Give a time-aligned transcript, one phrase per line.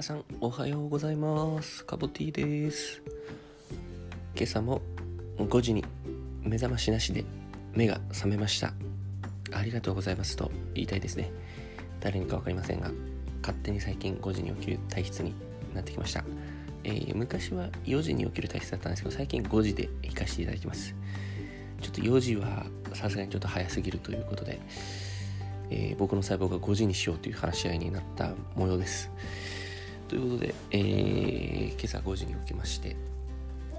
[0.00, 1.84] 皆さんおはようございます。
[1.84, 3.02] カボティーです。
[4.34, 4.80] 今朝も
[5.36, 5.84] 5時に
[6.42, 7.22] 目覚ましなしで
[7.74, 8.72] 目が覚めました。
[9.52, 11.30] ありがとうございますと言いたいですね。
[12.00, 12.90] 誰にか分かりませんが
[13.42, 15.34] 勝手に最近5時に起きる体質に
[15.74, 16.24] なってきました、
[16.82, 20.94] えー、昔は4時に起きる体質だったんですけど最近5時で行かせていただきます。
[21.82, 24.60] ちょっと4時はさすがにちょっと早すぎるということで
[25.70, 29.10] えー、僕の細胞が5時にしようという話し合いになった模様です。
[30.10, 32.96] ということで、えー、今朝5時に起きまして、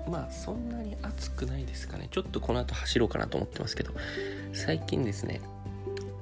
[0.10, 2.08] まあそんなに暑くないですかね。
[2.10, 3.92] ちょっとこの後走ろうかなと思ってますけど、
[4.54, 5.42] 最近ですね、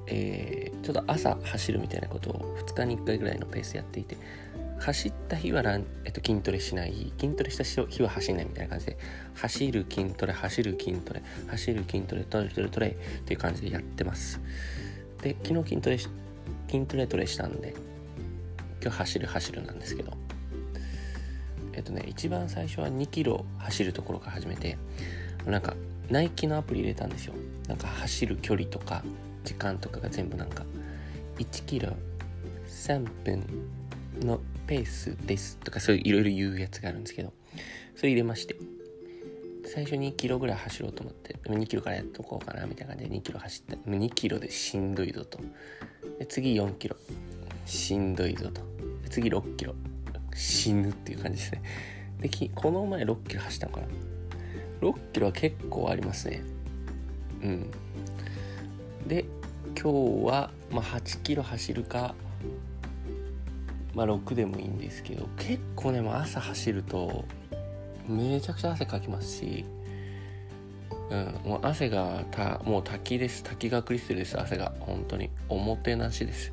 [0.08, 4.16] えー、ちょっと朝走るみたいなことを2日に1回ぐらいのペースでやっていて、
[4.80, 8.98] 走った日はラン、えっと、筋トレしない筋トレした日は走んないみたいな感じで
[9.34, 12.94] 走る筋トレ走る筋トレ走る筋トレトレトレトレっ
[13.26, 14.40] ていう感じでやってます
[15.22, 16.10] で昨日筋トレ筋
[16.88, 17.89] トレトレしたんで
[18.82, 20.12] 今日走る走るなんですけど。
[21.72, 24.76] えっとね一番最初は2キロ走るところから始めて
[25.46, 25.76] なんか
[26.10, 27.34] ナイキのアプリ入れたんですよ。
[27.68, 29.04] なんか走る距離とか
[29.44, 30.64] 時間とかが全部なんか
[31.38, 31.92] 1キロ
[32.66, 33.44] 3分
[34.20, 37.32] のペースですとかそういういろいろ言うやつがあるんですけど
[37.96, 38.56] それ入れまして
[39.64, 45.38] 最初2キロぐらい走ろうと思って2キロからやっとこうかなみたいな感じで2キロ走って2キロでしんどいぞと。
[46.18, 46.96] で次4キロ。
[47.66, 48.62] しんどいぞと。
[49.08, 49.74] 次6キロ。
[50.34, 51.62] 死ぬっていう感じですね。
[52.20, 53.86] でこの前6キロ走ったのかな。
[54.80, 56.42] 6キロは結構ありますね。
[57.42, 57.70] うん。
[59.06, 59.24] で
[59.80, 62.14] 今日は、まあ、8キロ走るか
[63.94, 67.24] まあ6でもいいんですけど結構ねもう朝走ると
[68.06, 69.64] めちゃくちゃ汗かきますし、
[71.10, 73.42] うん、もう汗がたもう滝です。
[73.42, 74.40] 滝がクリステルです。
[74.40, 74.72] 汗が。
[74.80, 75.30] 本当に。
[75.48, 76.52] おもてなしです。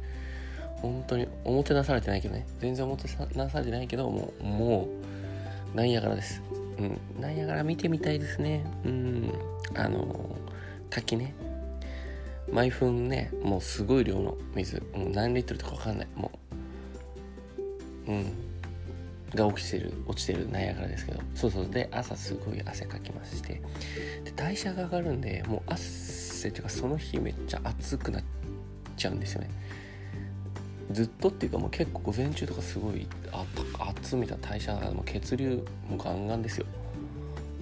[0.82, 2.46] 本当におもてなされてないけどね。
[2.60, 4.88] 全然おもてなされてないけどもうも
[5.74, 6.42] うなんやからです。
[6.78, 7.22] うん。
[7.22, 8.66] なんやから見てみたいですね。
[8.86, 9.34] うん。
[9.76, 10.36] あの
[10.90, 11.34] 滝ね。
[12.52, 13.32] 毎分ね。
[13.44, 14.82] もうすごい量の水。
[14.94, 16.08] もう何リットルとかわかんない。
[16.16, 16.32] も
[18.08, 18.12] う。
[18.12, 18.26] うん。
[19.36, 21.20] が起きてる落ちてるナイアガラですけど。
[21.36, 21.70] そうそう。
[21.70, 23.62] で朝すごい汗かきまして。
[24.24, 28.24] で代謝が上がるんでもう汗っていうかその日めっちゃ暑くなっ
[28.96, 29.50] ちゃうんですよね。
[30.92, 33.46] ずっとっていうかもう結構午前中とかすごいあ
[33.90, 36.66] 熱みたいな代謝がもう血流もガンガンですよ、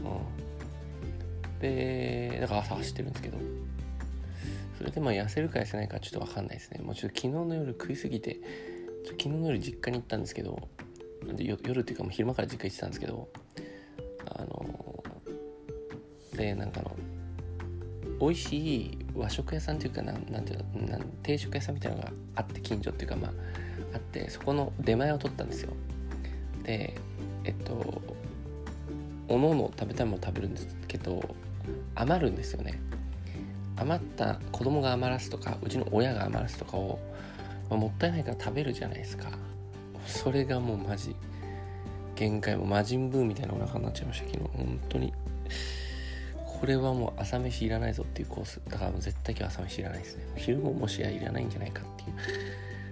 [0.04, 3.38] うん、でだから朝走ってるんですけど。
[4.78, 6.82] それでまあ痩せるか痩せないかちょっと分かんないですね。
[6.84, 8.40] もうちょっと昨日の夜食いすぎて
[9.06, 10.68] 昨日の夜実家に行ったんですけど
[11.24, 13.30] で夜っていうかもう昼間から実家行ってたんですけど
[14.26, 15.04] あの
[16.36, 16.96] でなんかあの
[18.20, 23.32] 美味しい和食屋さんっていうかななんていうのなん定食屋さんみたいなのがあって近所っていうかまあ
[23.94, 25.74] あってそこの出前を取ったんですよ。
[26.64, 26.96] で
[27.44, 28.02] えっと
[29.28, 31.36] おのおの食べたいもの食べるんですけど
[31.96, 32.80] 余るんですよね。
[33.78, 37.00] 余った子供が余らすとかうちの親が余らすとかを、
[37.70, 39.30] まあ、もったいないから食べるじゃないですか。
[40.06, 41.16] それがもうマジ
[42.16, 44.50] 限界も魔人ブーみたいなお腹になっちゃいました昨日。
[44.56, 45.14] 本当に。
[46.66, 50.24] これはもう朝飯いらないぞっていうコースだからもう絶対今日朝飯いらないですね。
[50.36, 52.16] 昼ももしやいらないんじゃないかっていう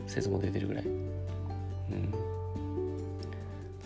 [0.05, 0.83] 説も出てるぐらい。
[0.83, 2.11] うん。
[2.11, 2.17] だ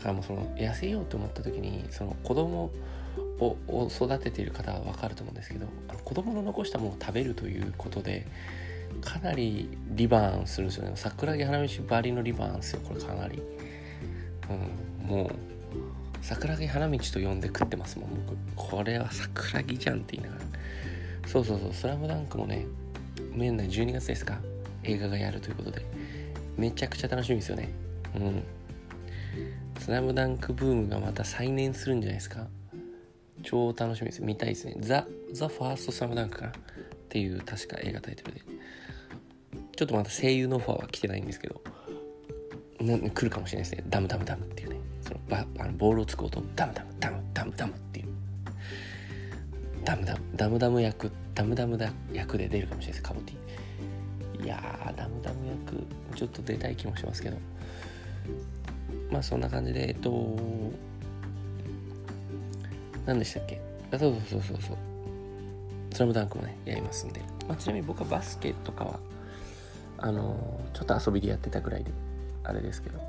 [0.01, 2.69] からもうその痩せようと思った時にその子供
[3.39, 8.27] を育てている方は分かると思うんですけどあの子供の残したものを食べるということで
[8.99, 10.91] かなりリバーンするんですよね。
[10.95, 13.41] 桜木花道バリのリバーンですよこれかなり、
[14.49, 15.56] うん、もう
[16.21, 18.37] 桜木花道と呼んで食ってますもん僕。
[18.55, 20.41] これは桜木じゃんって言いながら。
[21.27, 22.65] そうそうそう「スラムダンクもね
[23.33, 24.39] 年内12月ですか。
[24.83, 25.85] 映画がやるということで。
[26.57, 27.69] めちゃくちゃ楽しみですよね。
[28.15, 28.43] うん。
[29.79, 32.47] スラムダンクブームがまた再燃するんじゃないですか。
[33.43, 34.23] 超楽しみです。
[34.23, 34.75] 見たいですね。
[34.79, 36.51] ザ・ザ・ファーストスラムダンクかな。
[36.51, 36.53] っ
[37.09, 38.41] ていう確か映画タイトルで。
[39.75, 41.61] ちょっとまだ声優のオファーは来てないんですけど。
[42.79, 43.83] 来るかもしれないですね。
[43.89, 44.76] ダムダムダムっていうね。
[45.29, 48.07] バあのボールをつく音ダムダムダムダムダムっていう。
[49.83, 53.09] ダムダムダムダム役ダムダムだ役で出るかもしれないです。
[53.09, 54.45] カボティ。
[54.45, 55.83] いやーダムダム役
[56.15, 57.37] ちょっと出たい気もしますけど。
[59.09, 60.37] まあそんな感じでえっと
[63.05, 63.61] 何でしたっけ？
[63.91, 64.77] あそうそうそうそうそう。
[65.93, 68.99] スラムダンクもねやりますんで、まあ、ちなみに僕はバスケとかは
[69.97, 71.91] あのちょっと遊びでやってたぐらいで
[72.43, 72.99] あれですけど。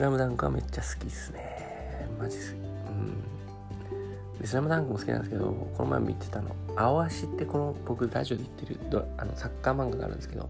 [0.00, 2.08] スラムダンクはめっちゃ好きっすね。
[2.18, 4.40] マジ好きうん。
[4.40, 5.44] でスラムダンクも好きなんですけど
[5.76, 10.48] この前見てたの「青足」ってこの僕ラジオで言ってるあのサッカー漫画があるんですけど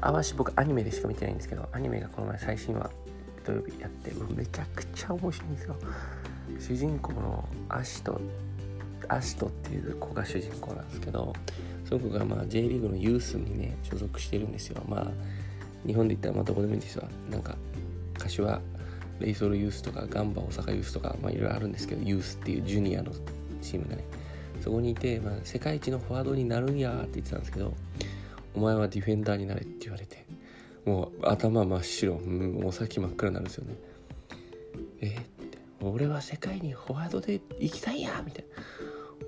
[0.00, 2.90] あわし僕アニメでしか見てないんですけどアニメがこの前最新話
[3.44, 5.76] 土曜日やってめちゃくちゃ面白いんですよ。
[6.58, 8.20] 主人公のアシト
[9.06, 11.32] アシトっていう子が主人公なんですけど
[11.88, 14.82] その子がまあ J リーグのユースにね所属してるんですよ。
[14.88, 15.06] まあ
[15.86, 17.06] 日本で言ったらまあどこでもいいんですよ。
[17.30, 17.56] なんか
[18.20, 18.60] 柏
[19.18, 23.12] レイソルユースとかガンバ大阪ユースとかまあいろいろあるんですけどユースっていうジュニアの
[23.60, 24.04] チームがね
[24.60, 27.74] そこにいて、まあ、世界一のフォワードになるんやって言ってたんですけど
[28.54, 30.26] お前はディフェンダーになれって言われて
[30.84, 33.74] もう頭真っ白もう先真っ暗になるんですよね。
[35.02, 35.14] えー、っ
[35.48, 38.44] て俺は世界にフォワードで行きたいやみたい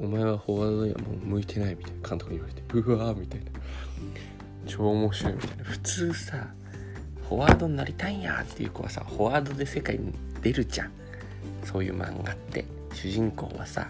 [0.00, 0.06] な。
[0.06, 3.50] お前はフォワードにはもう向いてないみたいな監督に言われてうわーみたいな。
[4.66, 5.64] 超面白いみたいな。
[5.64, 6.46] 普通さ
[7.32, 10.12] フォワードになりたいんやっていう子はさフォワードで世界に
[10.42, 10.90] 出るじゃん。
[11.64, 12.66] そういう漫画って。
[12.92, 13.88] 主人公はさ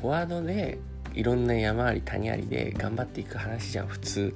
[0.00, 0.78] フォワードで
[1.14, 4.32] いろんな山あり谷ありで頑張っていく話じゃん普通。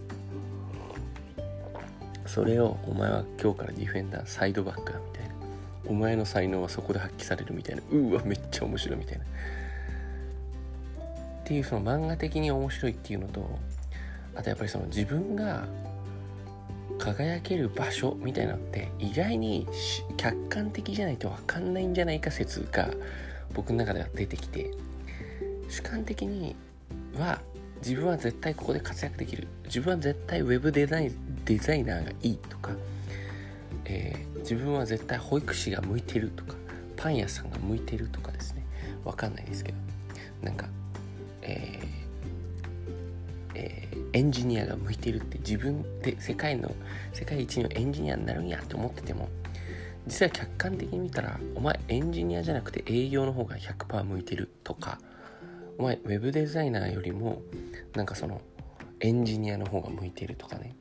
[2.27, 5.35] それをお前は今日からディフェンダーサイドバックだみたいな。
[5.87, 7.83] お前の才能はそこで発揮されるみたいな。
[7.93, 9.25] うわめっちゃ面白いみたいな。
[9.25, 9.27] っ
[11.45, 13.49] ていうその漫画的に面白いっていうのと
[14.35, 15.69] あとやっぱりその自分が
[17.01, 19.67] 輝ける場所みたいなのって意外に
[20.17, 22.91] 客観的じゃないと分かんないんじゃないか説が
[23.55, 24.71] 僕の中では出てきて
[25.69, 26.55] 主観的に
[27.19, 27.41] は
[27.79, 29.49] 自分は絶対ここで活躍できる。
[29.65, 31.11] 自分は絶対ウェブデザイ
[31.47, 32.73] デザイナーがいいとか、
[33.87, 36.57] えー、自分は絶対保育士が向いてるとか
[36.97, 38.65] パン屋さんが向いてるとかですね。
[39.05, 39.79] わかんないですけど。
[40.43, 40.67] なんか、
[41.41, 42.00] えー
[43.61, 46.73] えー、エンジニアが向いてるって自分で世界の
[47.13, 49.29] 世界一のエンジニアになるんやって思ってても
[50.07, 54.99] 実は客観的に見たらお前エンジニアじゃなくて営業の方が100%向いてるとか
[55.79, 57.43] お前ウェブデザイナーよりも
[57.95, 58.41] なんかその
[59.01, 60.75] エンジニアの方が向いてるとかね。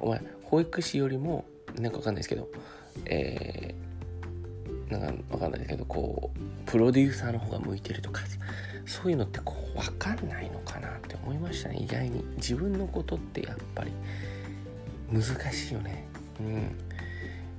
[0.00, 1.44] お前保育士よりも
[1.78, 2.48] なんかわかんないですけど
[3.06, 6.38] えー、なんかわかんないですけどこう
[6.70, 8.22] プロデューサーの方が向いてるとか。
[8.86, 11.78] そういうのってこう分かんないのかなって思いましたね。
[11.80, 13.92] 意外に自分のことってやっぱり
[15.10, 16.06] 難しいよね。
[16.40, 16.78] うん。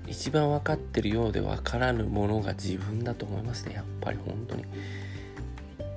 [0.07, 3.75] 一番分かってるようで分からぬものが自分だと思いますね。
[3.75, 4.65] やっぱり本当に。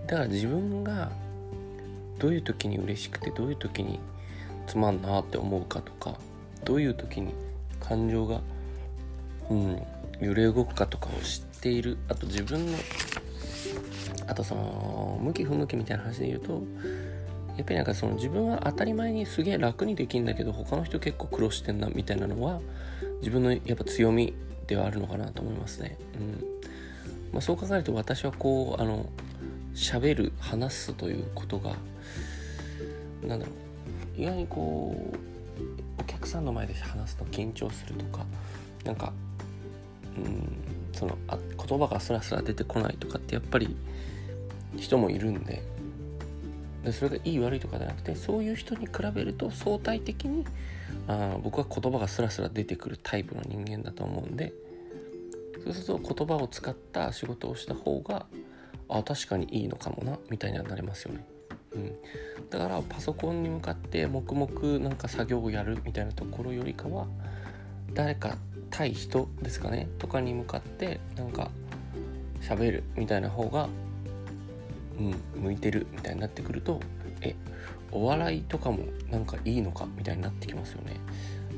[0.06, 1.10] だから自分が
[2.18, 3.98] どういう時に嬉しくてどういう時に
[4.66, 6.18] つまんなって思うかとか
[6.64, 7.34] どういう時に
[7.80, 8.40] 感情が、
[9.50, 9.82] うん、
[10.20, 11.98] 揺れ動くかとかを知っている。
[12.08, 12.78] あと自分の
[14.26, 16.62] あとその向き不向きみたいな話で言うと
[17.56, 22.60] やっぱりなんかその自分は当たり前にすげえ楽にできるんだけど他の人結構苦労してんなみたいなのは
[23.20, 24.34] 自分のやっぱ強み
[24.66, 25.96] ではあるのかなと思いますね。
[26.14, 26.56] うん
[27.32, 29.06] まあ、そう考えると私はこうあの
[29.74, 31.76] 喋る話すということが
[33.22, 33.52] なんだろ
[34.18, 38.24] う意外にこうお客さんの前で話すと緊張するとか
[38.84, 39.12] なんか
[40.16, 41.38] うんそのあ
[41.68, 43.76] 言葉がスラスラ出てこないとかってやっぱり
[44.76, 45.62] 人もいるんで。
[46.84, 50.44] でそれがいい悪いとかじゃなくてそういう人に比べると相対的に
[51.08, 54.52] あ僕は言葉がスラスラ出てくるタイプの人間だと思うんで。
[55.64, 58.26] そうすると言葉を使った仕事をした方が
[58.88, 61.26] あ確かにいいのかもなみたいにはなりますよね。
[61.72, 61.92] うん、
[62.50, 67.06] だからパソコンに向かって黙々なんか作業をやるみたいなところよりかは
[67.94, 68.36] 誰か
[68.70, 71.50] 対人ですかねとかに向かってなんか
[72.40, 73.68] 喋るみたいな方が
[74.98, 75.02] う
[75.38, 76.80] ん向いてるみたいになってくると
[77.20, 77.34] え
[77.92, 80.96] お笑いとかもなんかいいのかみたいになってきますよね。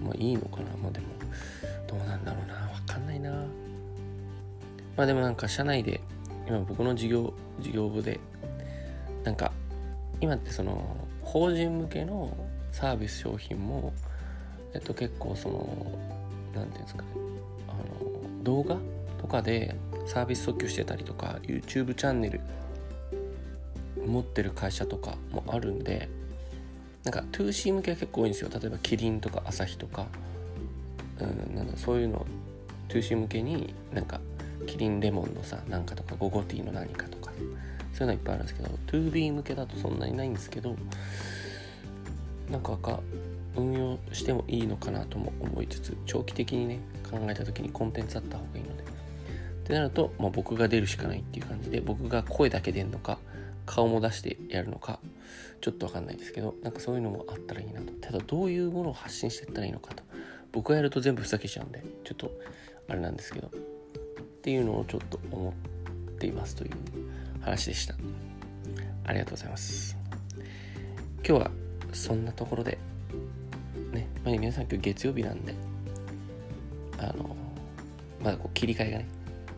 [0.03, 0.77] まあいいのかな。
[0.83, 1.07] まあでも
[1.87, 2.55] どうなんだろうな。
[2.55, 3.31] わかんないな。
[4.97, 6.01] まあでもなんか社内で
[6.47, 8.21] 今僕の事業事業部で
[9.25, 9.53] なんか
[10.21, 12.37] 今ってその法人向けの
[12.73, 13.93] サービス商品も
[14.75, 15.99] えっと結構その
[16.55, 17.09] 何て言うんですかね。
[17.69, 18.77] あの動画
[19.21, 19.75] とかで
[20.07, 22.41] サービス訴求してたりとか YouTube チャンネル
[24.09, 26.09] 持ってる会社とかもあるんで
[27.05, 28.51] なんか 2C 向けは結構多いんですよ。
[28.53, 30.07] 例えばキリンとかアサヒとか、
[31.21, 32.27] うん、なんだそういうの。
[32.89, 34.19] 2C 向けになんか
[34.67, 37.33] キリンレモンのさなんかとかゴゴティーの何かとか。
[37.99, 40.77] そういうのいっぱいあるんですけど 2B 向けだとそんなにないんですけど
[42.49, 43.01] なんかか
[43.57, 46.79] 運用してもいいのかなとも思いつつ長期的にね
[47.11, 48.85] 考えた時にコンテンツあった方がいいので。
[48.85, 48.87] っ
[49.69, 53.19] てなると、まあ、僕が出るしかないっていう感じで僕が声だけ出るのか
[53.69, 54.99] 顔も出してやるのか
[55.61, 57.93] ちょっと分かんないですけどなんかそういうのもあったらいいなと。
[58.01, 60.03] ただどういうものを発信していったらいいのかと。
[60.53, 62.31] 僕がやると全部ふざけちゃうんでちょっと
[62.89, 63.49] あれなんですけど。
[63.49, 63.51] っ
[64.41, 66.71] ていうのをちょっと思っていますという
[67.41, 67.95] 話でした。
[69.05, 69.97] ありがとうございます。
[71.27, 71.51] 今日は
[71.93, 72.79] そんなところで
[73.93, 75.55] ねまあ、皆さん今日月曜日なんで
[76.99, 77.37] あの
[78.23, 79.09] まだこう切り替えがね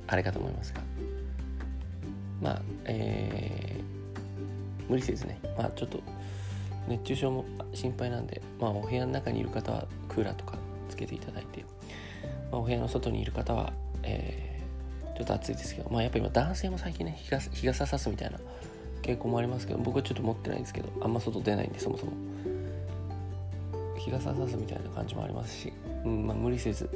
[0.06, 0.80] あれかと思いますが。
[2.40, 3.69] まあえー、
[4.90, 6.02] 無理せずねまあちょっと
[6.88, 11.64] 熱中症も心配なんでまあお部屋の中にいる方はクーラーとかつけていただいて、
[12.50, 18.38] まあ、お部屋の外にいる方は、えー、ちょっと暑いですけどまあやっぱ今男性も最近ね日傘日傘さすみたいな
[19.02, 22.12] 傾向もありますけど僕はちょっと持ってないんですけどあんま外出ないんでそもそも。
[23.96, 25.72] 日傘さすみたいな感じもありますし、
[26.06, 26.88] うんまあ、無理せず。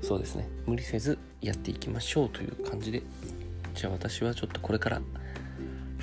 [0.00, 0.48] そうですね。
[0.66, 3.02] 無理せずやっていきましょうという感じで
[3.74, 5.02] じゃあ私はちょっとこれから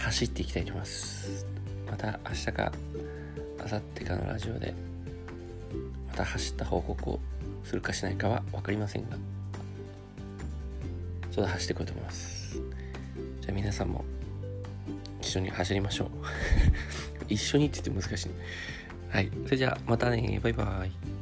[0.03, 1.45] 走っていきたいと思います。
[1.89, 2.71] また明日か
[3.57, 4.75] 明後日かのラジオで
[6.09, 7.19] また走った報告を
[7.63, 9.15] するかしないかは分かりませんが。
[11.31, 12.59] ちょっと走ってこいと思います。
[13.41, 14.03] じゃあ皆さんも
[15.21, 16.09] 一緒に走りましょう。
[17.29, 18.29] 一緒にって言って難しい、
[19.09, 19.31] はい。
[19.45, 20.39] それじゃあまたね。
[20.43, 21.12] バイバイ。